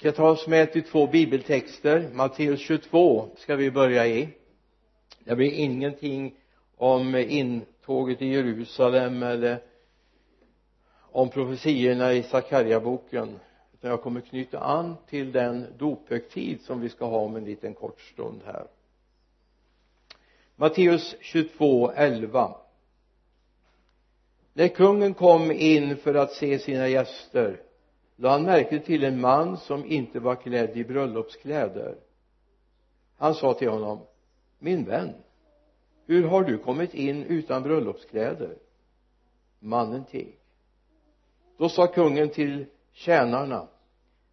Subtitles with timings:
[0.00, 2.10] ska ta oss med till två bibeltexter?
[2.12, 4.28] Matteus 22 ska vi börja i.
[5.24, 6.34] Det blir ingenting
[6.76, 9.62] om intåget i Jerusalem eller
[10.92, 13.38] om profetiorna i Sakarja-boken.
[13.72, 17.74] Utan jag kommer knyta an till den dophögtid som vi ska ha om en liten
[17.74, 18.66] kort stund här.
[20.56, 22.54] Matteus 22, 11
[24.52, 27.60] när kungen kom in för att se sina gäster
[28.20, 31.96] lade han märke till en man som inte var klädd i bröllopskläder.
[33.16, 34.00] Han sa till honom
[34.58, 35.14] min vän
[36.06, 38.56] hur har du kommit in utan bröllopskläder?
[39.58, 40.38] Mannen teg.
[41.58, 43.68] Då sa kungen till tjänarna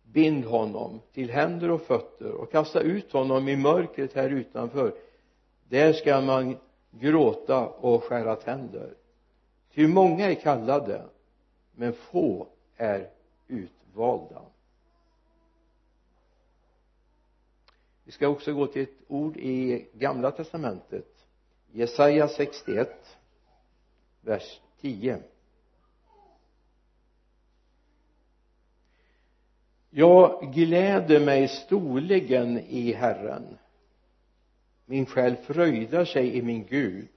[0.03, 4.93] bind honom till händer och fötter och kasta ut honom i mörkret här utanför.
[5.69, 6.57] Där ska man
[6.91, 8.93] gråta och skära tänder.
[9.73, 11.05] Ty många är kallade
[11.75, 13.09] men få är
[13.97, 14.41] utvalda
[18.03, 21.27] vi ska också gå till ett ord i gamla testamentet
[21.71, 23.17] Jesaja 61
[24.21, 25.21] vers 10
[29.89, 33.57] jag gläder mig storligen i Herren.
[34.85, 37.07] Min själ fröjdar sig i min Gud.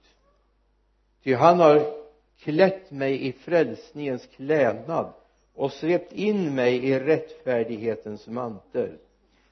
[1.23, 2.01] Ty han har
[2.37, 5.13] klätt mig i frälsningens klädnad
[5.53, 8.97] och svept in mig i rättfärdighetens mantel.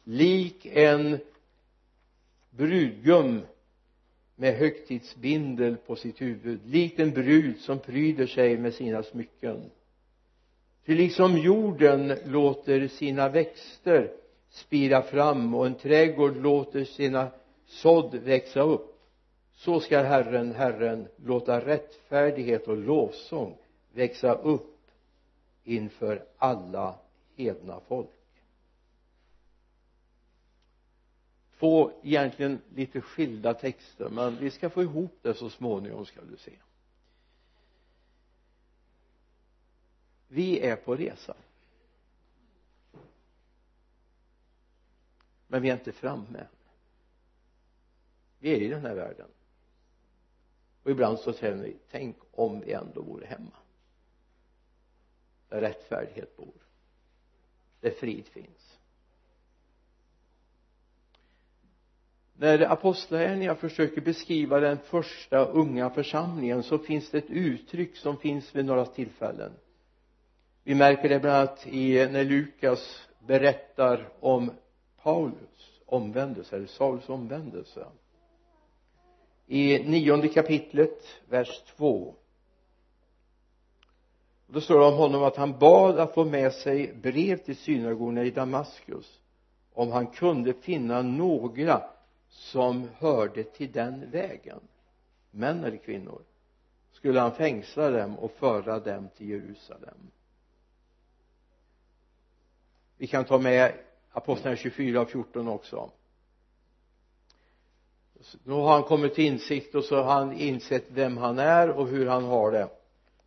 [0.04, 1.18] Lik en
[2.50, 3.42] brudgum
[4.36, 6.60] med högtidsbindel på sitt huvud.
[6.66, 9.70] Likt en brud som pryder sig med sina smycken.
[10.86, 14.12] Ty liksom jorden låter sina växter
[14.50, 17.28] spira fram och en trädgård låter sina
[17.66, 19.00] sådd växa upp
[19.56, 23.58] så ska Herren, Herren låta rättfärdighet och lovsång
[23.94, 24.79] växa upp
[25.70, 27.00] inför alla
[27.36, 28.10] hedna folk.
[31.60, 36.38] Två egentligen lite skilda texter men vi ska få ihop det så småningom ska du
[36.38, 36.52] se.
[40.28, 41.36] Vi är på resa.
[45.48, 46.48] Men vi är inte framme.
[48.40, 49.28] Vi är i den här världen.
[50.84, 53.58] Och ibland så säger vi tänk om vi ändå vore hemma
[55.50, 56.54] där rättfärdighet bor.
[57.82, 58.80] Där frid finns.
[62.34, 68.56] När apostlagärningarna försöker beskriva den första unga församlingen så finns det ett uttryck som finns
[68.56, 69.52] vid några tillfällen.
[70.64, 74.52] Vi märker det bland annat i när Lukas berättar om
[75.02, 77.86] Paulus omvändelse eller Sauls omvändelse.
[79.48, 82.16] I nionde kapitlet vers 2
[84.52, 88.24] då står det om honom att han bad att få med sig brev till synagogorna
[88.24, 89.20] i Damaskus
[89.74, 91.84] om han kunde finna några
[92.30, 94.60] som hörde till den vägen.
[95.32, 96.22] Män eller kvinnor?
[96.92, 100.12] Skulle han fängsla dem och föra dem till Jerusalem?
[102.98, 103.74] Vi kan ta med
[104.12, 105.92] aposteln 24 och 14 också.
[108.44, 111.88] Nu har han kommit till insikt och så har han insett vem han är och
[111.88, 112.70] hur han har det.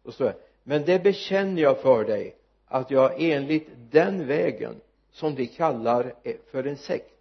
[0.02, 2.36] Och så det men det bekänner jag för dig
[2.66, 4.80] att jag enligt den vägen
[5.10, 7.14] som de kallar e- för en sekt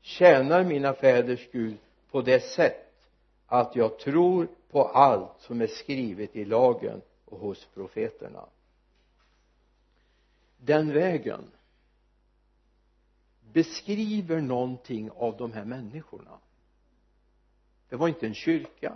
[0.00, 1.76] tjänar mina fäders Gud
[2.10, 3.06] på det sätt
[3.46, 8.44] att jag tror på allt som är skrivet i lagen och hos profeterna.
[10.56, 11.50] Den vägen
[13.52, 16.38] beskriver någonting av de här människorna.
[17.88, 18.94] Det var inte en kyrka.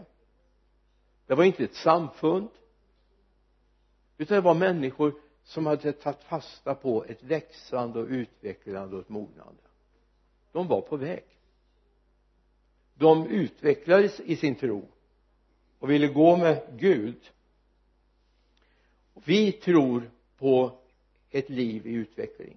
[1.26, 2.48] Det var inte ett samfund
[4.22, 9.08] utan det var människor som hade tagit fasta på ett växande och utvecklande och ett
[9.08, 9.62] mognande.
[10.52, 11.24] De var på väg.
[12.94, 14.88] De utvecklades i sin tro
[15.78, 17.30] och ville gå med Gud.
[19.14, 20.78] Vi tror på
[21.30, 22.56] ett liv i utveckling.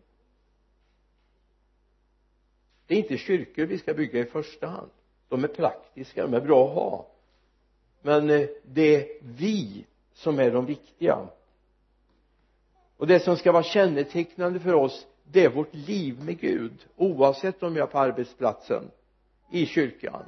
[2.88, 4.92] Det är inte kyrkor vi ska bygga i första hand.
[5.30, 7.12] De är praktiska, de är bra att ha.
[8.02, 11.30] Men eh, det är vi som är de viktiga
[12.98, 17.64] och det som ska vara kännetecknande för oss det är vårt liv med Gud oavsett
[17.64, 18.92] om jag är på arbetsplatsen
[19.52, 20.24] i kyrkan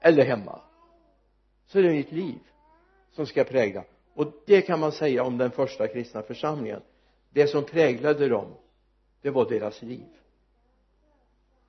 [0.00, 0.60] eller hemma.
[1.66, 2.38] Så är det mitt liv
[3.12, 3.84] som ska prägla.
[4.14, 6.80] Och det kan man säga om den första kristna församlingen.
[7.30, 8.46] Det som präglade dem
[9.22, 10.06] det var deras liv.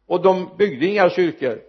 [0.06, 1.62] Och de byggde inga kyrkor.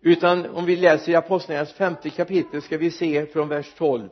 [0.00, 4.08] Utan om vi läser i apostlagärningarnas femte kapitel ska vi se från vers 12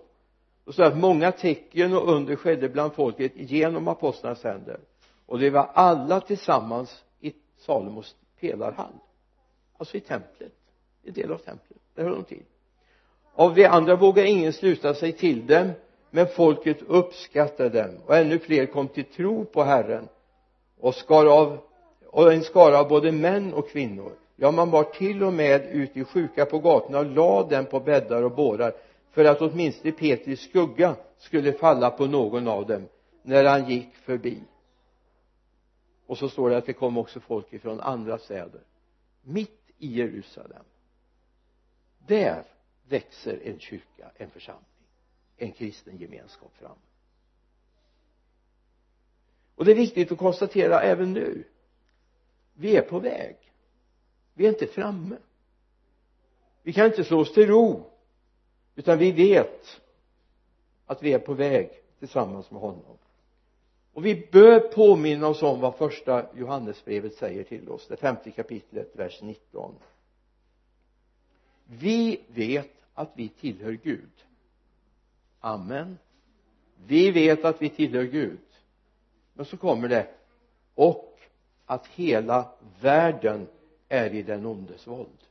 [0.70, 4.80] och så att många tecken och under skedde bland folket genom apostlarnas händer.
[5.26, 8.92] Och det var alla tillsammans i Salomos pelarhall.
[9.78, 10.52] Alltså i templet.
[11.04, 11.78] En del av templet.
[11.94, 12.42] Där höll de till.
[13.34, 15.70] Av de andra vågade ingen sluta sig till dem
[16.10, 17.96] men folket uppskattade dem.
[18.06, 20.08] Och ännu fler kom till tro på Herren
[20.80, 21.58] och skar av
[22.06, 24.12] och en skara av både män och kvinnor.
[24.36, 27.80] Ja man var till och med ut i sjuka på gatorna och la dem på
[27.80, 28.72] bäddar och bårar
[29.10, 32.88] för att åtminstone Petri skugga skulle falla på någon av dem
[33.22, 34.42] när han gick förbi.
[36.06, 38.60] Och så står det att det kom också folk ifrån andra städer
[39.22, 40.64] mitt i Jerusalem.
[42.06, 42.44] Där
[42.88, 44.70] växer en kyrka, en församling
[45.40, 46.78] en kristen gemenskap fram.
[49.54, 51.44] Och det är viktigt att konstatera även nu.
[52.54, 53.36] Vi är på väg.
[54.34, 55.16] Vi är inte framme.
[56.62, 57.89] Vi kan inte slå oss till ro
[58.80, 59.80] utan vi vet
[60.86, 62.98] att vi är på väg tillsammans med honom.
[63.92, 68.90] Och vi bör påminna oss om vad första Johannesbrevet säger till oss det femte kapitlet
[68.96, 69.74] vers 19
[71.64, 74.24] vi vet att vi tillhör Gud.
[75.40, 75.98] Amen.
[76.86, 78.40] Vi vet att vi tillhör Gud.
[79.34, 80.08] Men så kommer det.
[80.74, 81.20] Och
[81.66, 83.46] att hela världen
[83.88, 85.29] är i den ondes våld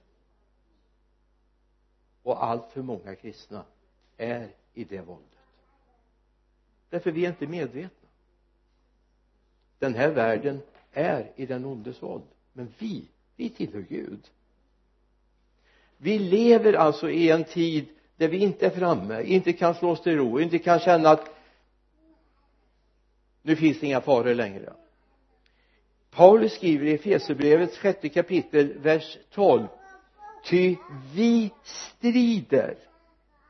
[2.29, 3.63] och allt för många kristna
[4.17, 5.25] är i det våldet.
[6.89, 8.07] Därför vi är inte medvetna.
[9.79, 10.61] Den här världen
[10.91, 12.23] är i den ondes våld.
[12.53, 14.29] Men vi, vi tillhör Gud.
[15.97, 17.85] Vi lever alltså i en tid
[18.15, 21.29] där vi inte är framme, inte kan slå oss till ro, inte kan känna att
[23.41, 24.73] nu finns det inga faror längre.
[26.11, 29.67] Paulus skriver i Efesierbrevets sjätte kapitel vers 12
[30.43, 30.75] ty
[31.13, 32.77] vi strider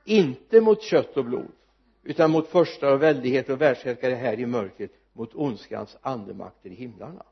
[0.05, 1.51] inte mot kött och blod
[2.03, 7.25] utan mot första och väldighet och världshärskare här i mörkret mot ondskans andemakter i himlarna.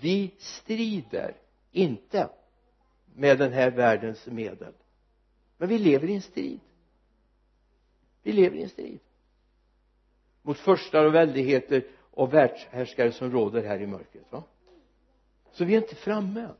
[0.00, 1.36] Vi strider
[1.72, 2.28] inte
[3.14, 4.72] med den här världens medel
[5.56, 6.60] men vi lever i en strid.
[8.22, 9.00] Vi lever i en strid
[10.42, 14.42] mot förstar och väldigheter och världshärskare som råder här i mörkret va?
[15.52, 16.54] Så vi är inte framme än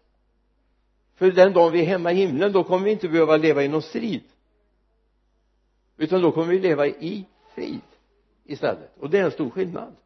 [1.19, 3.69] för den dagen vi är hemma i himlen då kommer vi inte behöva leva i
[3.69, 4.25] någon strid.
[5.97, 7.81] Utan då kommer vi leva i frid
[8.44, 8.91] istället.
[8.99, 9.97] Och det är en stor skillnad.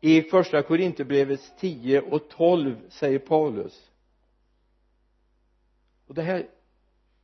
[0.00, 3.90] I första Korinthierbrevets 10 och 12 säger Paulus
[6.06, 6.46] och det här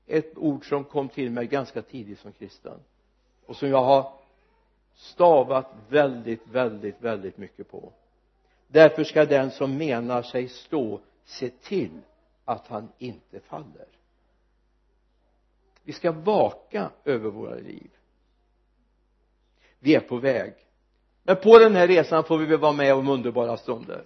[0.06, 2.78] är ett ord som kom till mig ganska tidigt som kristen
[3.46, 4.12] och som jag har
[4.94, 7.92] stavat väldigt, väldigt, väldigt mycket på
[8.72, 12.00] därför ska den som menar sig stå se till
[12.44, 13.86] att han inte faller.
[15.82, 17.90] Vi ska vaka över våra liv.
[19.78, 20.54] Vi är på väg.
[21.22, 24.04] Men på den här resan får vi väl vara med om underbara stunder.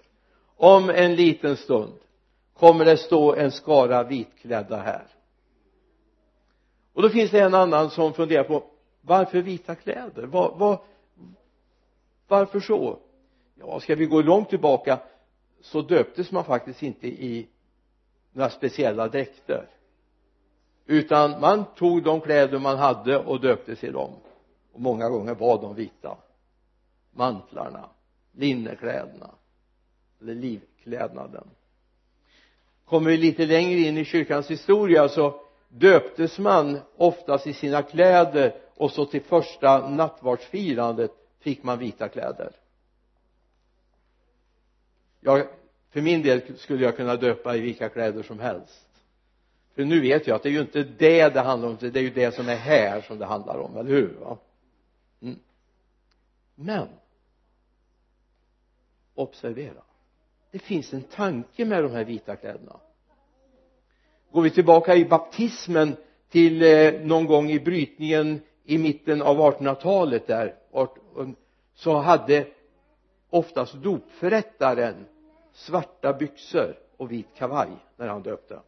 [0.56, 1.98] Om en liten stund
[2.54, 5.06] kommer det stå en skara vitklädda här.
[6.92, 8.64] Och då finns det en annan som funderar på
[9.00, 10.22] varför vita kläder?
[10.22, 10.82] Var, var,
[12.28, 12.98] varför så?
[13.54, 15.00] Ja ska vi gå långt tillbaka
[15.60, 17.48] så döptes man faktiskt inte i
[18.32, 19.68] några speciella dräkter.
[20.86, 24.12] Utan man tog de kläder man hade och döptes i dem.
[24.72, 26.16] Och många gånger var de vita.
[27.12, 27.88] Mantlarna
[28.32, 29.30] linnekläderna
[30.20, 31.50] eller livklädnaden.
[32.84, 38.54] Kommer vi lite längre in i kyrkans historia så döptes man oftast i sina kläder.
[38.76, 42.52] Och så till första nattvardsfirandet fick man vita kläder
[45.24, 45.46] jag
[45.90, 48.88] för min del skulle jag kunna döpa i vilka kläder som helst.
[49.74, 52.02] För nu vet jag att det är ju inte det det handlar om det är
[52.02, 54.14] ju det som är här som det handlar om, eller hur?
[54.20, 54.38] Va
[55.20, 55.38] mm.
[56.54, 56.88] men
[59.14, 59.82] observera
[60.54, 62.80] det finns en tanke med de här vita kläderna.
[64.32, 65.96] Går vi tillbaka i baptismen
[66.28, 70.54] till eh, någon gång i brytningen i mitten av 1800-talet där
[71.74, 72.46] så hade
[73.30, 75.06] oftast dopförrättaren
[75.54, 78.60] svarta byxor och vit kavaj när han döpte.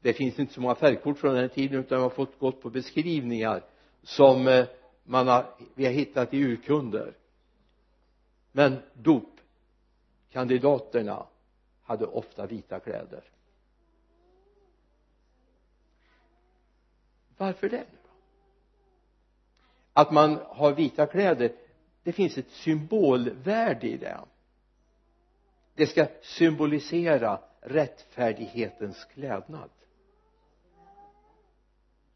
[0.00, 2.62] Det finns inte så många färgkort från den här tiden utan vi har fått gått
[2.62, 3.64] på beskrivningar
[4.02, 4.66] som eh,
[5.04, 7.16] man har, vi har hittat i urkunder.
[8.52, 11.26] Men dopkandidaterna
[11.82, 13.24] hade ofta vita kläder.
[17.36, 17.86] Varför det?
[19.92, 21.52] Att man har vita kläder
[22.04, 24.20] det finns ett symbolvärde i det.
[25.74, 29.70] Det ska symbolisera rättfärdighetens klädnad.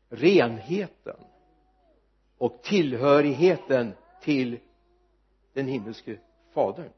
[0.08, 1.16] Renheten
[2.38, 3.92] och tillhörigheten
[4.22, 4.58] till
[5.52, 6.18] den himmelske
[6.52, 6.92] fadern.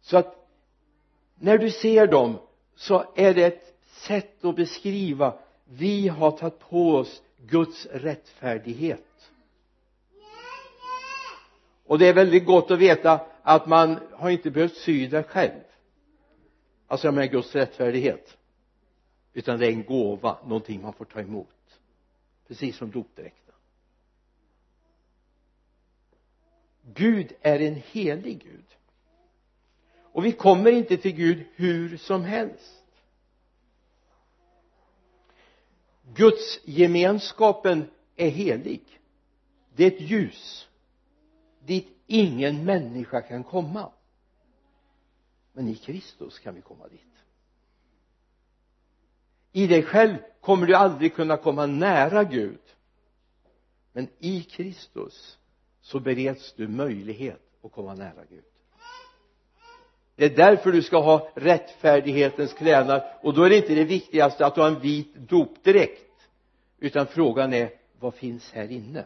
[0.00, 0.48] Så att
[1.34, 2.38] när du ser dem
[2.74, 9.07] så är det ett sätt att beskriva vi har tagit på oss Guds rättfärdighet
[11.88, 15.60] och det är väldigt gott att veta att man har inte behövt sy det själv.
[16.86, 18.36] Alltså jag menar Guds rättfärdighet.
[19.32, 21.80] Utan det är en gåva, någonting man får ta emot.
[22.48, 23.54] Precis som dopdräkten.
[26.94, 28.64] Gud är en helig Gud.
[30.12, 32.84] Och vi kommer inte till Gud hur som helst.
[36.14, 38.82] Guds gemenskapen är helig.
[39.74, 40.67] Det är ett ljus
[41.66, 43.92] dit ingen människa kan komma.
[45.52, 47.00] Men i Kristus kan vi komma dit.
[49.52, 52.60] I dig själv kommer du aldrig kunna komma nära Gud.
[53.92, 55.38] Men i Kristus
[55.80, 58.44] så bereds du möjlighet att komma nära Gud.
[60.16, 63.02] Det är därför du ska ha rättfärdighetens klädnad.
[63.22, 66.28] Och då är det inte det viktigaste att du har en vit dopdräkt
[66.78, 69.04] utan frågan är vad finns här inne?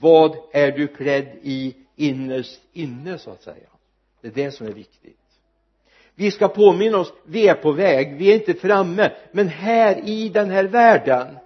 [0.00, 3.68] Vad är du klädd i innerst inne så att säga?
[4.20, 5.16] Det är det som är viktigt.
[6.14, 10.28] Vi ska påminna oss vi är på väg vi är inte framme men här i
[10.28, 11.36] den här världen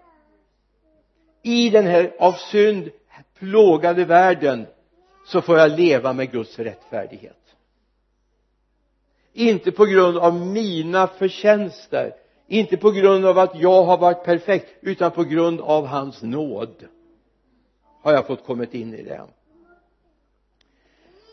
[1.42, 2.90] i den här av synd
[3.38, 4.66] plågade världen
[5.26, 7.36] så får jag leva med Guds rättfärdighet.
[9.32, 12.12] Inte på grund av mina förtjänster
[12.46, 16.84] inte på grund av att jag har varit perfekt utan på grund av hans nåd
[18.02, 19.20] har jag fått kommit in i det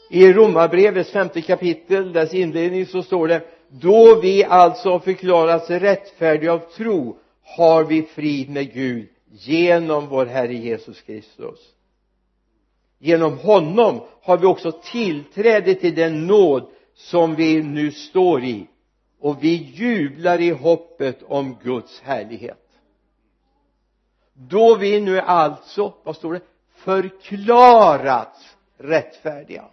[0.09, 6.59] i romarbrevets femte kapitel dess inledning så står det då vi alltså förklarats rättfärdiga av
[6.59, 11.59] tro har vi frid med Gud genom vår Herre Jesus Kristus.
[12.99, 18.67] Genom honom har vi också tillträde till den nåd som vi nu står i
[19.19, 22.67] och vi jublar i hoppet om Guds härlighet.
[24.33, 26.41] Då vi nu alltså, vad står det,
[26.77, 29.65] förklarats rättfärdiga.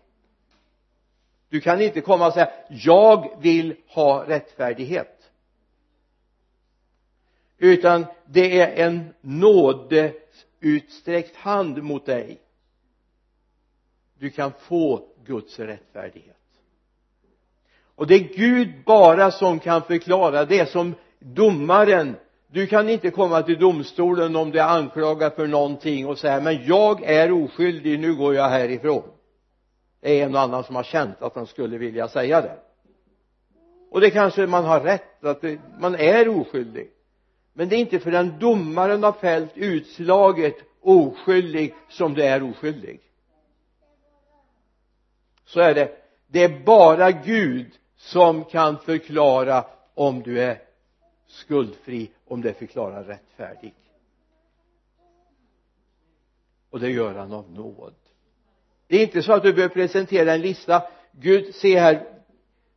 [1.48, 5.30] Du kan inte komma och säga jag vill ha rättfärdighet.
[7.58, 12.40] Utan det är en nådeutsträckt hand mot dig.
[14.18, 16.36] Du kan få Guds rättfärdighet.
[17.94, 22.16] Och det är Gud bara som kan förklara det som domaren
[22.54, 26.66] du kan inte komma till domstolen om du är anklagad för någonting och säga men
[26.66, 29.02] jag är oskyldig nu går jag härifrån.
[30.00, 32.56] Det är en och annan som har känt att han skulle vilja säga det.
[33.90, 36.90] Och det kanske man har rätt att det, man är oskyldig.
[37.52, 43.00] Men det är inte förrän domaren har fällt utslaget oskyldig som du är oskyldig.
[45.44, 45.90] Så är det.
[46.26, 50.73] Det är bara Gud som kan förklara om du är
[51.34, 53.74] skuldfri om det förklarar rättfärdig.
[56.70, 57.94] Och det gör han av nåd.
[58.86, 60.82] Det är inte så att du behöver presentera en lista.
[61.12, 62.06] Gud se här.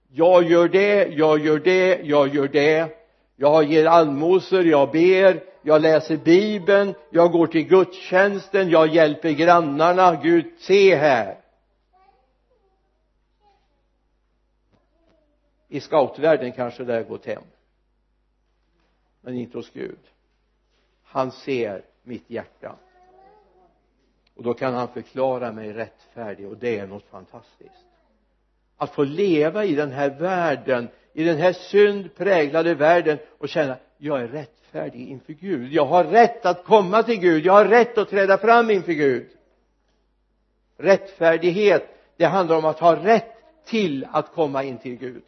[0.10, 2.98] Jag gör det, jag gör det, jag gör det.
[3.36, 10.16] Jag ger allmosor, jag ber jag läser bibeln, jag går till gudstjänsten, jag hjälper grannarna,
[10.24, 11.38] Gud se här.
[15.68, 17.44] I scoutvärlden kanske det har gått hem
[19.28, 20.00] men inte hos Gud.
[21.04, 22.76] Han ser mitt hjärta.
[24.36, 27.86] Och då kan han förklara mig rättfärdig och det är något fantastiskt.
[28.78, 34.22] Att få leva i den här världen i den här syndpräglade världen och känna jag
[34.22, 35.74] är rättfärdig inför Gud.
[35.74, 37.46] Jag har rätt att komma till Gud.
[37.46, 39.30] Jag har rätt att träda fram inför Gud.
[40.78, 41.84] Rättfärdighet
[42.18, 45.24] det handlar om att ha rätt till att komma in till Gud.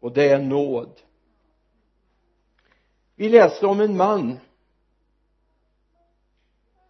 [0.00, 1.00] Och det är nåd
[3.20, 4.38] vi läste om en man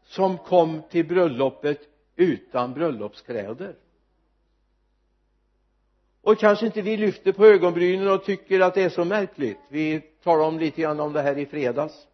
[0.04, 1.80] som kom till bröllopet
[2.16, 3.74] utan bröllopskläder.
[6.22, 9.58] Och kanske inte vi lyfter på ögonbrynen och tycker att det är så märkligt.
[9.68, 12.06] Vi talade om lite grann om det här i fredags.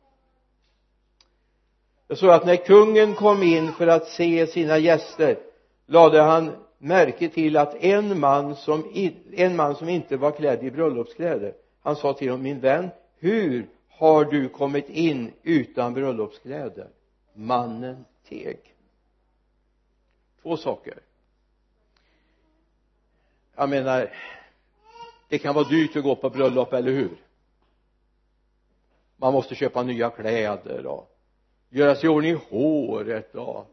[2.09, 5.39] Jag såg att när kungen kom in för att se sina gäster
[5.87, 8.85] lade han märke till att en man som
[9.33, 13.67] en man som inte var klädd i bröllopskläder han sa till honom min vän hur
[13.97, 16.89] har du kommit in utan bröllopskläder?
[17.35, 18.75] Mannen teg.
[20.43, 20.99] Två saker.
[23.55, 24.13] Jag menar
[25.29, 27.17] det kan vara dyrt att gå på bröllop, eller hur?
[29.17, 31.17] Man måste köpa nya kläder och
[31.69, 33.67] göra sig i ordning i håret och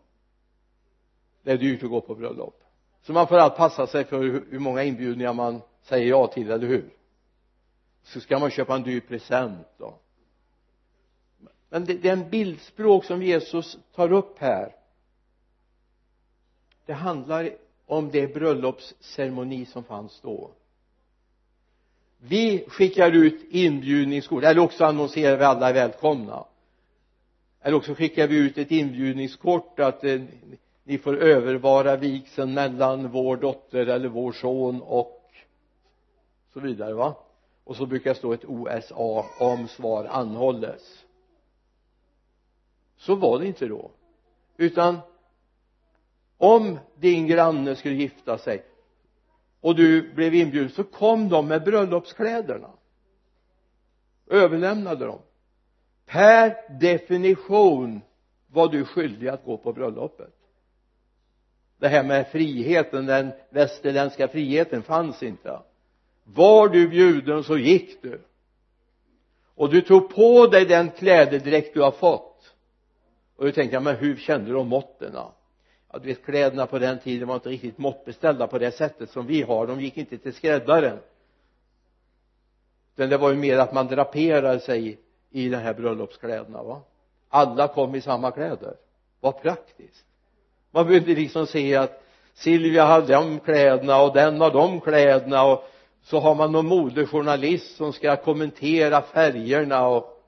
[1.42, 2.64] det är dyrt att gå på bröllop.
[3.02, 6.68] Så man får allt passa sig för hur många inbjudningar man säger ja till, eller
[6.68, 6.90] hur?
[8.04, 10.00] Så ska man köpa en dyr present då
[11.74, 14.76] men det, det är en bildspråk som Jesus tar upp här.
[16.86, 17.50] Det handlar
[17.86, 20.52] om det bröllopsceremoni som fanns då.
[22.18, 24.44] Vi skickar ut inbjudningskort.
[24.44, 26.46] Eller också annonserar vi alla är välkomna.
[27.62, 30.22] Eller också skickar vi ut ett inbjudningskort att eh,
[30.84, 35.32] ni får övervara vigseln mellan vår dotter eller vår son och
[36.54, 37.16] så vidare va?
[37.64, 41.04] Och så brukar det stå ett OSA om svar anhålles
[43.04, 43.92] så var det inte då.
[44.58, 45.00] Utan
[46.38, 48.66] om din granne skulle gifta sig
[49.62, 52.70] och du blev inbjuden så kom de med bröllopskläderna.
[54.28, 55.20] Överlämnade dem
[56.06, 58.02] per definition
[58.48, 60.34] var du skyldig att gå på bröllopet.
[61.78, 65.60] Det här med friheten den västerländska friheten fanns inte.
[66.24, 68.22] Var du bjuden så gick du.
[69.56, 72.33] Och du tog på dig den klädedräkt du har fått
[73.36, 75.34] och då tänkte men hur kände de måtten ja
[76.00, 79.42] du vet kläderna på den tiden var inte riktigt måttbeställda på det sättet som vi
[79.42, 79.68] har.
[79.68, 81.00] De gick inte till skräddaren.
[82.96, 85.00] Utan det var ju mer att man draperade sig
[85.30, 86.82] i de här bröllopskläderna va?
[87.30, 88.76] Alla kom i samma kläder.
[89.20, 90.06] Vad praktiskt.
[90.72, 95.64] Man behövde liksom se att Silvia hade de kläderna och den har de kläderna och
[96.04, 100.24] så har man någon modejournalist som ska kommentera färgerna och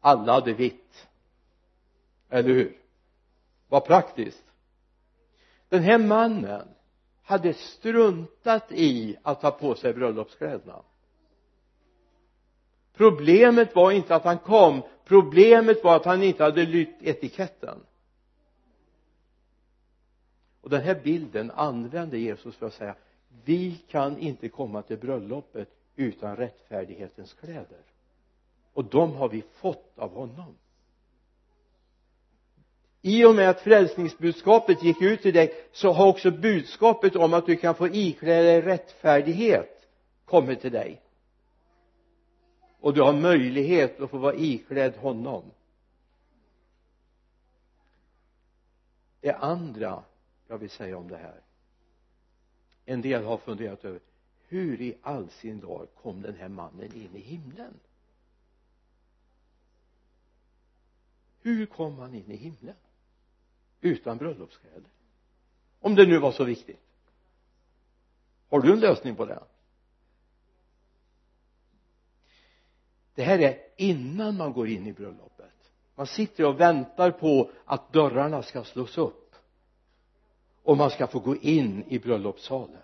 [0.00, 1.05] alla hade vitt
[2.28, 2.76] eller hur?
[3.68, 4.44] Vad praktiskt.
[5.68, 6.68] Den här mannen
[7.22, 10.82] hade struntat i att ta på sig bröllopskläderna.
[12.92, 14.82] Problemet var inte att han kom.
[15.04, 17.78] Problemet var att han inte hade lytt etiketten.
[20.60, 22.94] Och den här bilden använde Jesus för att säga
[23.44, 27.80] vi kan inte komma till bröllopet utan rättfärdighetens kläder.
[28.72, 30.54] Och de har vi fått av honom
[33.06, 37.46] i och med att frälsningsbudskapet gick ut till dig så har också budskapet om att
[37.46, 39.88] du kan få ikläda dig rättfärdighet
[40.24, 41.02] kommit till dig.
[42.80, 45.44] Och du har möjlighet att få vara iklädd honom.
[49.20, 50.02] Det andra
[50.48, 51.40] jag vill säga om det här.
[52.84, 54.00] En del har funderat över
[54.48, 57.74] hur i all sin dag kom den här mannen in i himlen?
[61.42, 62.74] Hur kom han in i himlen?
[63.80, 64.90] Utan bröllopskläder.
[65.80, 66.80] Om det nu var så viktigt.
[68.48, 69.42] Har du en lösning på det?
[73.14, 75.72] Det här är innan man går in i bröllopet.
[75.94, 79.34] Man sitter och väntar på att dörrarna ska slås upp.
[80.62, 82.82] Och man ska få gå in i bröllopssalen.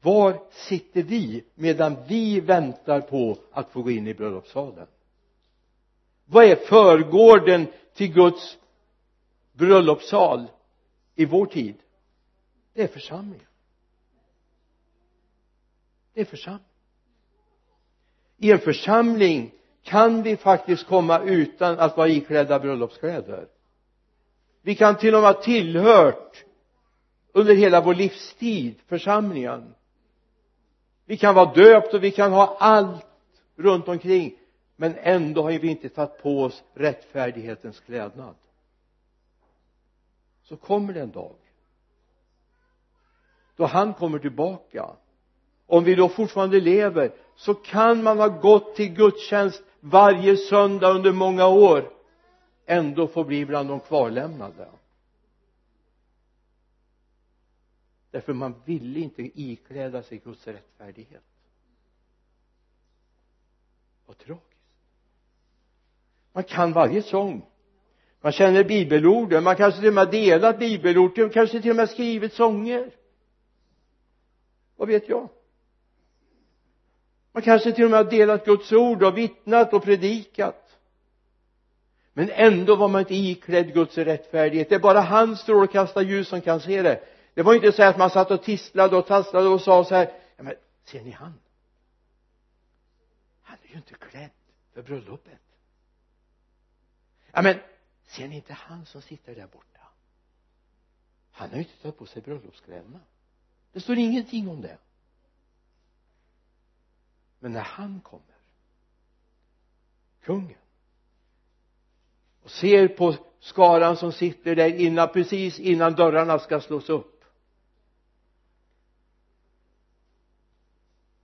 [0.00, 4.86] Var sitter vi medan vi väntar på att få gå in i bröllopssalen?
[6.24, 8.58] Vad är förgården till Guds
[9.52, 10.46] bröllopssal
[11.14, 11.76] i vår tid?
[12.74, 13.46] Det är församlingen.
[16.14, 16.68] Det är församlingen.
[18.36, 23.48] I en församling kan vi faktiskt komma utan att vara iklädda bröllopskläder.
[24.62, 26.44] Vi kan till och med ha tillhört
[27.32, 29.74] under hela vår livstid församlingen.
[31.04, 33.06] Vi kan vara döpt och vi kan ha allt
[33.56, 34.38] runt omkring
[34.76, 38.34] men ändå har vi inte tagit på oss rättfärdighetens klädnad.
[40.42, 41.36] Så kommer det en dag
[43.56, 44.96] då han kommer tillbaka.
[45.66, 51.12] Om vi då fortfarande lever så kan man ha gått till gudstjänst varje söndag under
[51.12, 51.90] många år
[52.66, 54.68] ändå få bli bland de kvarlämnade.
[58.10, 61.24] Därför man ville inte ikläda sig Guds rättfärdighet.
[64.06, 64.53] Vad tragiskt
[66.34, 67.46] man kan varje sång.
[68.20, 72.32] Man känner bibelorden man kanske till och med delat bibelord kanske till och med skrivit
[72.32, 72.90] sånger.
[74.76, 75.28] Vad vet jag?
[77.32, 80.78] Man kanske till och med har delat Guds ord och vittnat och predikat.
[82.12, 84.68] Men ändå var man inte iklädd Guds rättfärdighet.
[84.68, 87.00] Det är bara hans strålkastarljus som kan se det.
[87.34, 90.12] Det var inte så att man satt och tisslade och tasslade och sa så här
[90.36, 91.34] ja men ser ni han?
[93.42, 94.30] Han är ju inte klädd
[94.74, 95.43] för bröllopet
[97.34, 97.58] ja men
[98.06, 99.80] ser ni inte han som sitter där borta?
[101.30, 103.00] Han har ju inte tagit på sig bröllopskläderna.
[103.72, 104.78] Det står ingenting om det.
[107.38, 108.36] Men när han kommer
[110.20, 110.58] kungen
[112.42, 117.24] och ser på skaran som sitter där innan, precis innan dörrarna ska slås upp.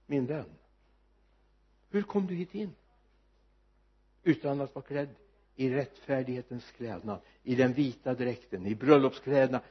[0.06, 0.60] Min vän
[1.90, 2.74] hur kom du hit in?
[4.22, 5.14] Utan att vara klädd
[5.56, 9.62] i rättfärdighetens klädnad i den vita dräkten i bröllopskläderna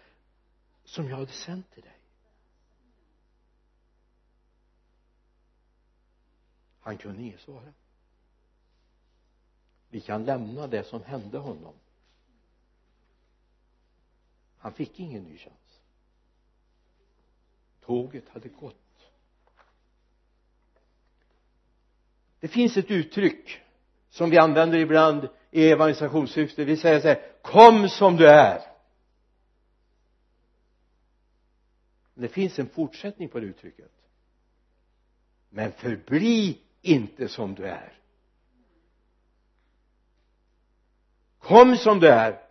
[0.83, 1.99] som jag hade sänt till dig.
[6.79, 7.73] Han kunde inget svara.
[9.89, 11.73] Vi kan lämna det som hände honom.
[14.57, 15.81] Han fick ingen ny chans.
[17.81, 19.11] Tåget hade gått.
[22.39, 23.61] Det finns ett uttryck
[24.09, 26.65] som vi använder ibland i evangelisationssyfte.
[26.65, 28.61] Vi säger så här kom som du är.
[32.13, 33.91] Det finns en fortsättning på det uttrycket.
[35.49, 37.93] Men förbli inte som du är.
[41.39, 42.49] Kom som du är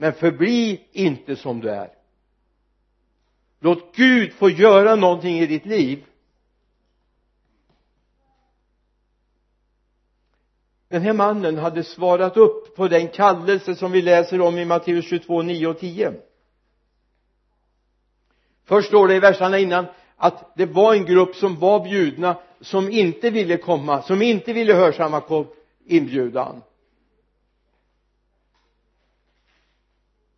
[0.00, 1.90] men förbli inte som du är.
[3.60, 6.04] Låt Gud få göra någonting i ditt liv
[10.88, 15.08] den här mannen hade svarat upp på den kallelse som vi läser om i Matteus
[15.08, 16.14] 22, 9 och 10
[18.64, 22.90] först står det i verserna innan att det var en grupp som var bjudna som
[22.90, 25.22] inte ville komma som inte ville hörsamma
[25.86, 26.62] inbjudan.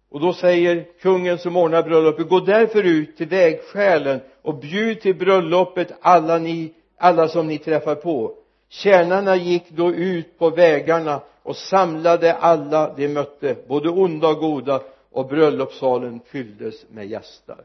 [0.08, 5.14] Och då säger kungen som ordnar bröllopet gå därför ut till vägskälen och bjud till
[5.14, 8.34] bröllopet alla ni alla som ni träffar på
[8.70, 13.56] tjänarna gick då ut på vägarna och samlade alla de mötte.
[13.68, 17.64] Både onda och goda och bröllopssalen fylldes med gäster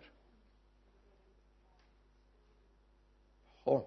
[3.66, 3.86] ja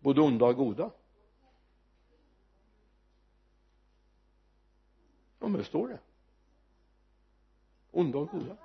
[0.00, 0.90] både onda och goda.
[5.40, 5.98] Ja men det står det.
[7.90, 8.56] Onda och goda.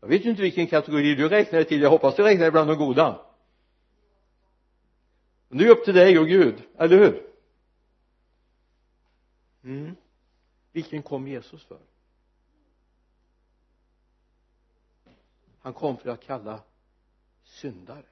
[0.00, 1.82] Jag vet ju inte vilken kategori du räknar till.
[1.82, 3.25] Jag hoppas du räknar bland de goda
[5.48, 7.26] men det är upp till dig och Gud, eller hur?
[9.62, 9.96] Mm.
[10.72, 11.80] vilken kom Jesus för?
[15.60, 16.62] Han kom för att kalla
[17.44, 18.04] syndare.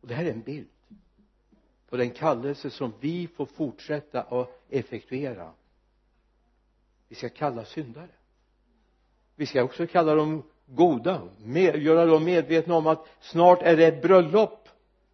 [0.00, 0.68] Och det här är en bild
[1.88, 5.52] på den kallelse som vi får fortsätta att effektuera.
[7.08, 8.14] Vi ska kalla syndare.
[9.34, 13.86] Vi ska också kalla dem goda med, göra dem medvetna om att snart är det
[13.86, 14.68] ett bröllop.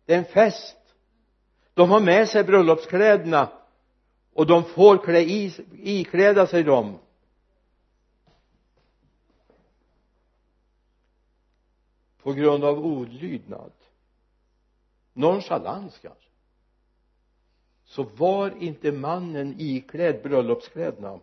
[0.06, 0.76] Det är en fest.
[1.74, 3.48] De har med sig bröllopskläderna
[4.32, 6.98] och de får klä i, ikläda sig dem.
[12.22, 13.72] På grund av olydnad
[15.12, 16.28] nonchalans kanske
[17.84, 21.20] så var inte mannen iklädd bröllopskläderna.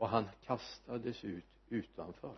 [0.00, 2.34] Och han kastades ut utanför.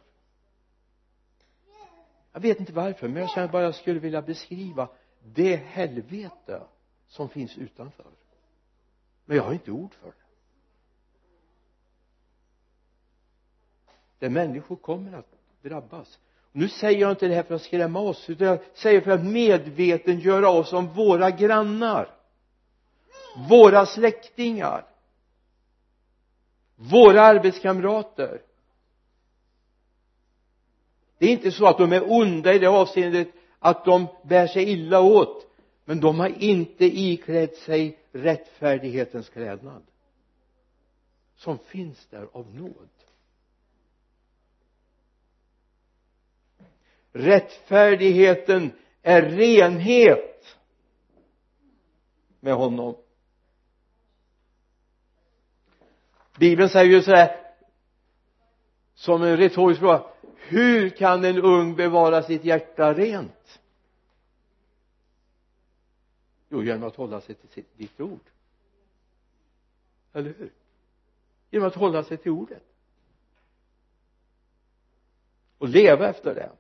[2.33, 4.89] Jag vet inte varför men jag känner bara att jag skulle vilja beskriva
[5.25, 6.63] det helvete
[7.07, 8.07] som finns utanför.
[9.25, 10.15] Men jag har inte ord för det.
[14.19, 16.19] Där människor kommer att drabbas.
[16.53, 19.25] Nu säger jag inte det här för att skrämma oss utan jag säger för att
[19.25, 22.15] medvetengöra oss om våra grannar.
[23.49, 24.92] Våra släktingar
[26.91, 28.43] våra arbetskamrater.
[31.19, 34.71] Det är inte så att de är onda i det avseendet att de bär sig
[34.71, 35.47] illa åt
[35.85, 39.83] men de har inte iklätt sig rättfärdighetens klädnad
[41.37, 42.89] som finns där av nåd.
[47.13, 48.71] Rättfärdigheten
[49.03, 50.57] är renhet
[52.41, 52.97] med honom.
[56.43, 57.55] Bibeln säger ju sådär
[58.95, 60.05] som en retorisk fråga
[60.37, 63.61] hur kan en ung bevara sitt hjärta rent?
[66.49, 68.21] Jo genom att hålla sig till ditt ord.
[70.13, 70.53] Eller hur?
[71.51, 72.63] Genom att hålla sig till ordet.
[75.59, 76.51] Och leva efter det.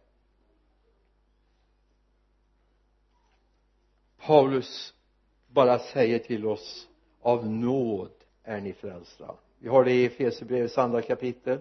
[4.18, 4.95] Paulus
[5.49, 6.88] bara säger till oss
[7.21, 11.59] av nåd är ni frälsta vi har det i Efesierbrevets andra kapitel.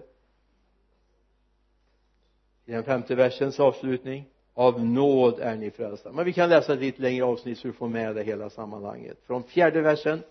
[2.66, 4.24] I den femte versens avslutning.
[4.54, 6.12] Av nåd är ni frälsta.
[6.12, 9.18] Men vi kan läsa ett lite längre avsnitt så du får med det hela sammanhanget.
[9.26, 10.22] Från fjärde versen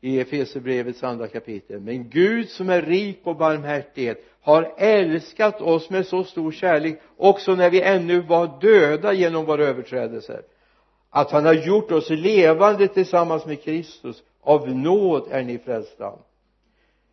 [0.00, 1.80] i Efesierbrevets andra kapitel.
[1.80, 7.54] Men Gud som är rik på barmhärtighet har älskat oss med så stor kärlek också
[7.54, 10.42] när vi ännu var döda genom våra överträdelser
[11.16, 14.22] att han har gjort oss levande tillsammans med Kristus.
[14.40, 16.12] Av nåd är ni frälsta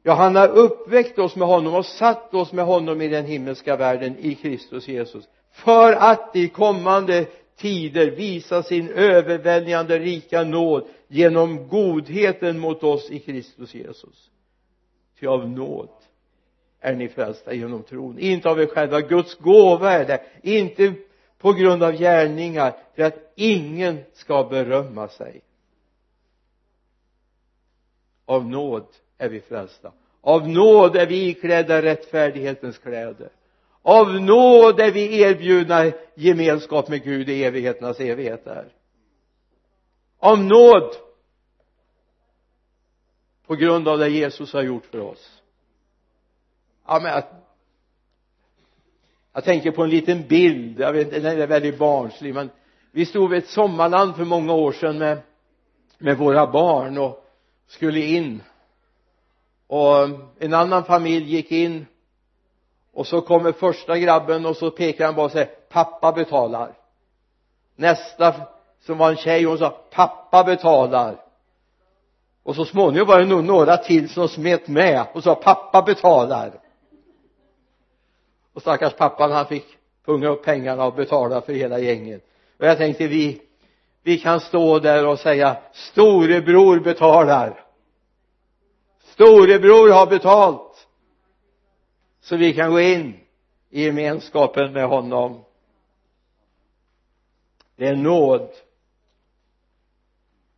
[0.03, 3.75] ja han har uppväckt oss med honom och satt oss med honom i den himmelska
[3.75, 5.29] världen i Kristus Jesus.
[5.51, 7.25] För att i kommande
[7.57, 14.31] tider visa sin överväldigande rika nåd genom godheten mot oss i Kristus Jesus.
[15.19, 15.89] Ty av nåd
[16.79, 18.19] är ni frälsta genom tron.
[18.19, 19.01] Inte av er själva.
[19.01, 20.23] Guds gåva är det.
[20.43, 20.93] Inte
[21.37, 25.41] på grund av gärningar för att ingen ska berömma sig.
[28.25, 28.85] Av nåd
[29.21, 29.91] är vi frälsta.
[30.21, 33.29] Av nåd är vi iklädda rättfärdighetens kläder.
[33.81, 38.71] Av nåd är vi erbjudna gemenskap med Gud i evigheternas evigheter
[40.21, 40.95] av nåd
[43.47, 45.41] på grund av det Jesus har gjort för oss.
[46.87, 47.23] Ja men jag,
[49.33, 50.79] jag tänker på en liten bild.
[50.79, 52.49] Jag vet inte den är väldigt barnslig men
[52.91, 55.17] vi stod vid ett sommarland för många år sedan med
[55.97, 57.25] med våra barn och
[57.67, 58.43] skulle in
[59.71, 61.85] och en annan familj gick in.
[62.93, 66.73] Och så kommer första grabben och så pekar han bara och säger pappa betalar.
[67.75, 68.33] Nästa
[68.79, 71.15] som var en tjej hon sa pappa betalar.
[72.43, 76.51] Och så småningom var det nog några till som smet med och sa pappa betalar.
[78.53, 79.65] Och stackars pappan han fick
[80.05, 82.25] punga upp pengarna och betala för hela gänget.
[82.59, 83.41] Och jag tänkte vi
[84.03, 87.70] vi kan stå där och säga storebror betalar
[89.21, 90.87] storebror har betalt
[92.21, 93.19] så vi kan gå in
[93.69, 95.43] i gemenskapen med honom.
[97.75, 98.49] Det är nåd.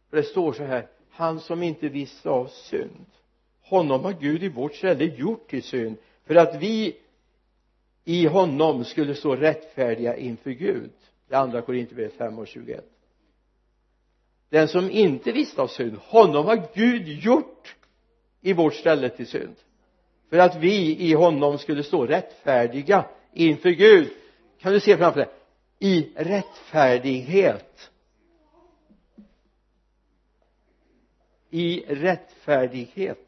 [0.10, 3.06] För det står så här han som inte visste av synd.
[3.62, 6.98] Honom har Gud i vårt ställe gjort till synd för att vi
[8.04, 10.92] i honom skulle stå rättfärdiga inför Gud.
[11.28, 12.86] Det andra Korinthierbrevet 5 och 21
[14.50, 17.76] den som inte visste av synd honom har Gud gjort
[18.44, 19.56] i vårt ställe till synd.
[20.30, 24.10] För att vi i honom skulle stå rättfärdiga inför Gud.
[24.60, 25.30] Kan du se framför dig?
[25.80, 27.92] I rättfärdighet.
[31.50, 33.28] I rättfärdighet.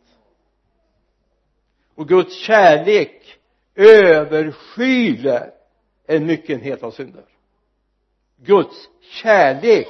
[1.95, 3.37] Och Guds kärlek
[3.75, 5.51] överskyler
[6.07, 7.25] en myckenhet av synder.
[8.37, 9.87] Guds kärlek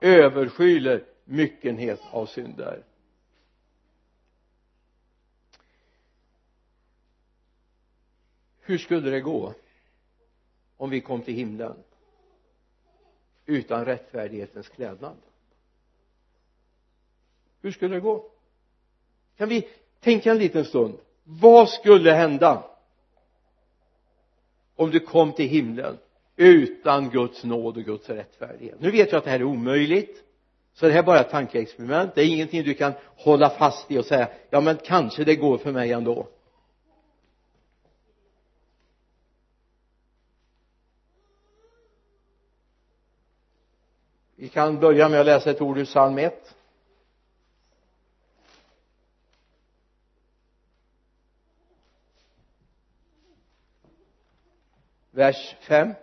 [0.00, 2.82] överskyler myckenhet av synder.
[8.64, 9.54] Hur skulle det gå
[10.76, 11.76] om vi kom till himlen
[13.46, 15.16] utan rättfärdighetens klädnad?
[17.62, 18.30] Hur skulle det gå?
[19.36, 19.68] Kan vi
[20.00, 20.98] tänka en liten stund?
[21.24, 22.64] Vad skulle hända
[24.76, 25.98] om du kom till himlen
[26.36, 28.80] utan Guds nåd och Guds rättfärdighet?
[28.80, 30.24] Nu vet jag att det här är omöjligt
[30.74, 32.14] så det här är bara ett tankeexperiment.
[32.14, 35.58] Det är ingenting du kan hålla fast i och säga ja men kanske det går
[35.58, 36.28] för mig ändå.
[44.44, 46.54] Vi kan börja med att läsa ett ord ur psalm 1
[55.10, 55.94] vers 5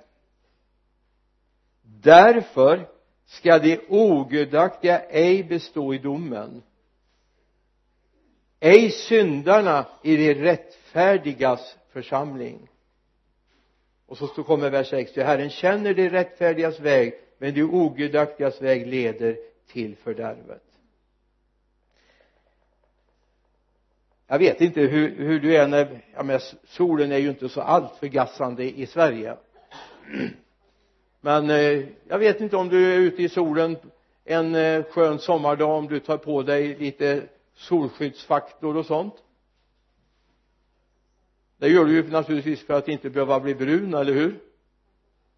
[1.81, 2.89] därför
[3.25, 6.63] ska de ogudaktiga ej bestå i domen.
[8.59, 12.69] Ej syndarna i de rättfärdigas församling.
[14.05, 19.37] Och så kommer vers 6 Herren känner de rättfärdigas väg men de ogudaktigas väg leder
[19.67, 20.63] till fördärvet.
[24.27, 27.61] Jag vet inte hur, hur du är när, ja men solen är ju inte så
[27.61, 29.37] alltför gassande i Sverige.
[31.21, 33.77] Men eh, jag vet inte om du är ute i solen
[34.23, 37.23] en eh, skön sommardag om du tar på dig lite
[37.53, 39.15] solskyddsfaktor och sånt.
[41.57, 44.50] Det gör du ju naturligtvis för att inte behöva bli brun, eller hur?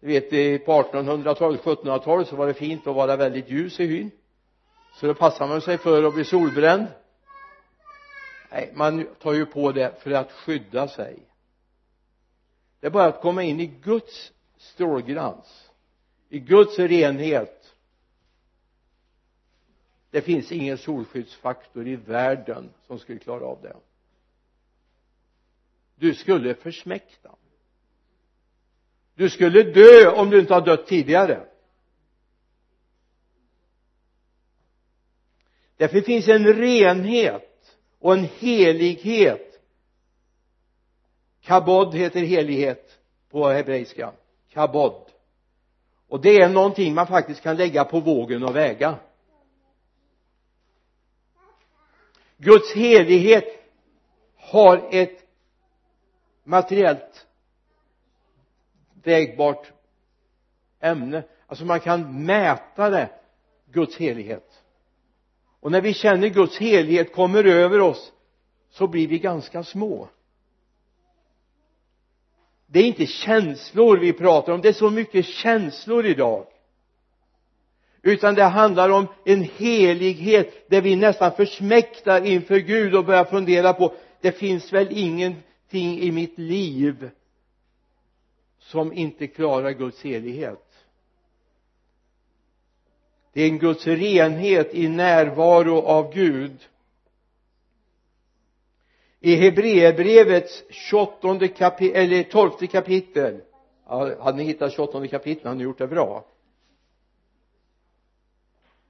[0.04, 4.10] Du vet på 1800-talet, 1700-talet så var det fint att vara väldigt ljus i hyn.
[4.94, 6.86] Så då passar man sig för att bli solbränd.
[8.50, 11.18] Nej man tar ju på det för att skydda sig.
[12.80, 15.70] Det är bara att komma in i Guds strålglans
[16.28, 17.74] i Guds renhet.
[20.10, 23.76] Det finns ingen solskyddsfaktor i världen som skulle klara av det.
[25.94, 27.30] Du skulle försmäkta
[29.14, 31.46] du skulle dö om du inte har dött tidigare.
[35.76, 39.60] Därför finns en renhet och en helighet.
[41.40, 42.98] Kabod heter helighet
[43.30, 44.12] på hebreiska.
[44.48, 45.10] Kabod.
[46.08, 48.98] Och det är någonting man faktiskt kan lägga på vågen och väga.
[52.36, 53.44] Guds helighet
[54.36, 55.24] har ett
[56.44, 57.26] materiellt
[59.06, 59.72] vägbart
[60.80, 61.22] ämne.
[61.46, 63.08] Alltså man kan mäta det
[63.72, 64.62] Guds helighet.
[65.60, 68.12] Och när vi känner Guds helighet kommer över oss
[68.70, 70.08] så blir vi ganska små.
[72.66, 74.60] Det är inte känslor vi pratar om.
[74.60, 76.46] Det är så mycket känslor idag.
[78.02, 83.72] Utan det handlar om en helighet där vi nästan försmäktar inför Gud och börjar fundera
[83.72, 87.10] på det finns väl ingenting i mitt liv
[88.64, 90.84] som inte klarar Guds helighet.
[93.32, 96.68] Det är en Guds renhet i närvaro av Gud.
[99.20, 103.40] I Hebreerbrevets 28 kapitel, eller 12 kapitel
[103.86, 106.24] ja, hade ni hittat 28 kapitel hade ni gjort det bra.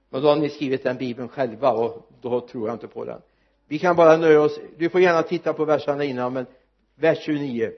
[0.09, 3.21] Men då har ni skrivit den bibeln själva och då tror jag inte på den.
[3.67, 6.45] Vi kan bara nöja oss du får gärna titta på verserna innan men
[6.95, 7.71] vers 29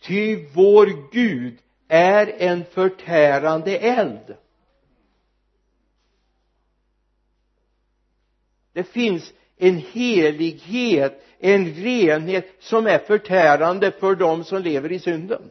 [0.00, 1.58] ty vår Gud
[1.88, 4.36] är en förtärande eld.
[8.72, 15.50] Det finns en helighet en renhet som är förtärande för dem som lever i synden.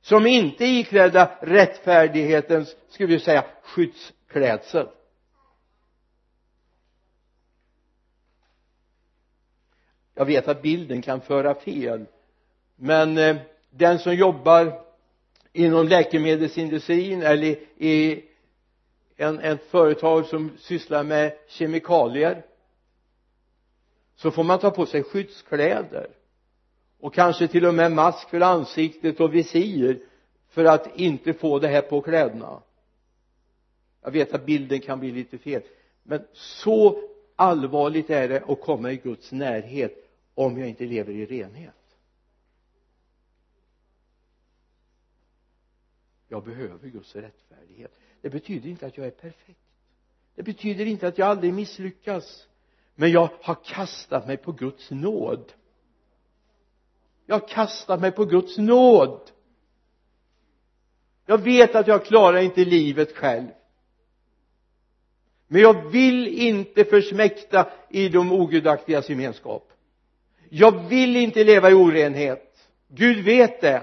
[0.00, 4.88] Som inte är iklädda rättfärdighetens, skulle vi säga, skyddsklädsel.
[10.14, 12.06] Jag vet att bilden kan föra fel
[12.84, 13.36] men eh,
[13.70, 14.80] den som jobbar
[15.52, 18.24] inom läkemedelsindustrin eller i
[19.16, 22.44] en, en företag som sysslar med kemikalier
[24.16, 26.06] så får man ta på sig skyddskläder
[27.00, 30.00] och kanske till och med mask för ansiktet och visir
[30.48, 32.62] för att inte få det här på kläderna.
[34.02, 35.62] Jag vet att bilden kan bli lite fel
[36.02, 36.98] men så
[37.36, 39.94] allvarligt är det att komma i Guds närhet
[40.34, 41.74] om jag inte lever i renhet.
[46.32, 47.98] Jag behöver Guds rättfärdighet.
[48.20, 49.60] Det betyder inte att jag är perfekt.
[50.34, 52.46] Det betyder inte att jag aldrig misslyckas.
[52.94, 55.52] Men jag har kastat mig på Guds nåd.
[57.26, 59.30] Jag har kastat mig på Guds nåd.
[61.26, 63.48] Jag vet att jag klarar inte livet själv.
[65.46, 69.72] Men jag vill inte försmäkta i de ogudaktigas gemenskap.
[70.48, 72.68] Jag vill inte leva i orenhet.
[72.88, 73.82] Gud vet det.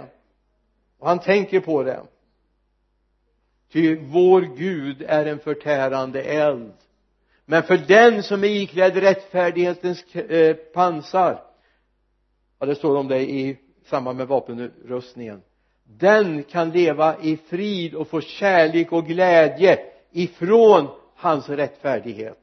[0.97, 2.05] Och han tänker på det
[3.71, 6.73] ty vår Gud är en förtärande eld.
[7.45, 11.43] Men för den som är iklädd rättfärdighetens eh, pansar
[12.59, 15.41] ja det står om det i samband med vapenrustningen
[15.97, 19.79] den kan leva i frid och få kärlek och glädje
[20.11, 22.39] ifrån hans rättfärdighet.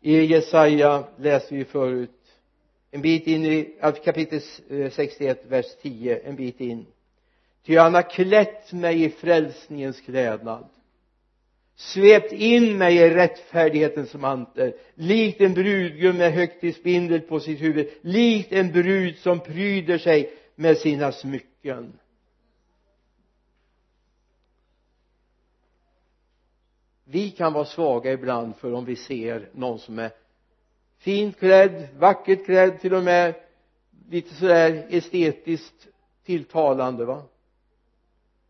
[0.00, 2.10] I Jesaja läser vi förut
[2.90, 4.40] en bit in i kapitel
[4.90, 6.86] 61 eh, vers 10 en bit in
[7.66, 10.68] ty han har klätt mig i frälsningens klädnad.
[11.76, 14.72] Svept in mig i rättfärdighetens mantel.
[14.94, 17.88] Likt en brudgum med högtidsbindel på sitt huvud.
[18.00, 21.98] Likt en brud som pryder sig med sina smycken.
[27.04, 30.10] Vi kan vara svaga ibland för om vi ser någon som är
[30.98, 33.34] fint klädd, vackert klädd till och med.
[34.10, 35.88] Lite sådär estetiskt
[36.24, 37.22] tilltalande va?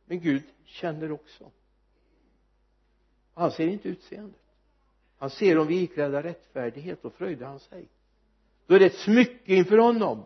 [0.06, 1.50] Men Gud känner också.
[3.34, 4.40] Han ser inte utseendet.
[5.18, 7.88] Han ser om vi iklädda rättfärdighet och fröjdar han sig.
[8.66, 10.24] Då är det ett smycke inför honom.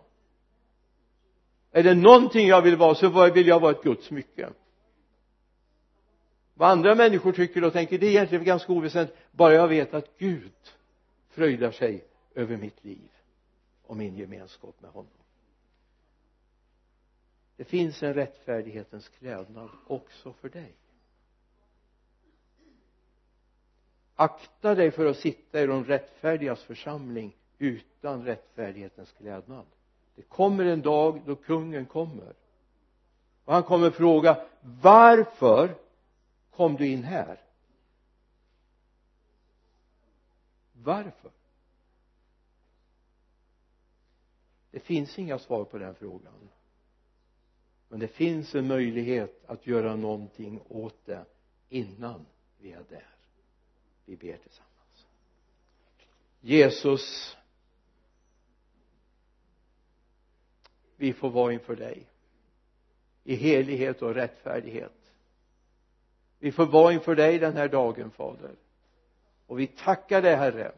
[1.70, 4.50] Är det någonting jag vill vara så vill jag vara ett Guds smycke.
[6.54, 9.18] Vad andra människor tycker och tänker det är egentligen ganska oväsentligt.
[9.30, 10.52] Bara jag vet att Gud
[11.28, 12.04] fröjdar sig
[12.34, 13.10] över mitt liv
[13.82, 15.17] och min gemenskap med honom
[17.58, 20.74] det finns en rättfärdighetens klädnad också för dig.
[24.14, 29.66] Akta dig för att sitta i de rättfärdigas församling utan rättfärdighetens klädnad.
[30.14, 32.34] Det kommer en dag då kungen kommer.
[33.44, 35.74] Och han kommer fråga varför
[36.50, 37.40] kom du in här?
[40.72, 41.30] Varför?
[44.70, 46.48] Det finns inga svar på den frågan
[47.88, 51.24] men det finns en möjlighet att göra någonting åt det
[51.68, 52.26] innan
[52.58, 53.06] vi är där.
[54.04, 55.06] Vi ber tillsammans.
[56.40, 57.36] Jesus
[60.98, 62.06] vi får vara inför dig
[63.24, 64.92] i helighet och rättfärdighet.
[66.38, 68.54] Vi får vara inför dig den här dagen fader.
[69.46, 70.72] Och vi tackar dig herre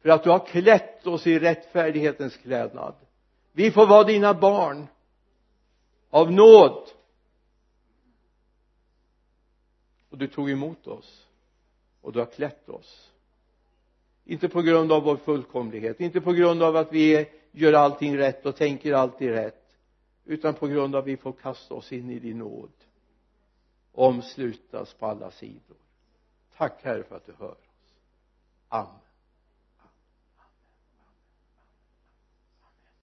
[0.00, 2.94] för att du har klätt oss i rättfärdighetens klädnad.
[3.52, 4.86] Vi får vara dina barn
[6.14, 6.90] av nåd.
[10.10, 11.26] Och du tog emot oss.
[12.00, 13.12] Och du har klätt oss.
[14.24, 16.00] Inte på grund av vår fullkomlighet.
[16.00, 19.76] Inte på grund av att vi gör allting rätt och tänker alltid rätt.
[20.24, 22.72] Utan på grund av att vi får kasta oss in i din nåd.
[23.92, 25.76] Omslutas på alla sidor.
[26.56, 27.94] Tack herre för att du hör oss.
[28.68, 29.03] Amen.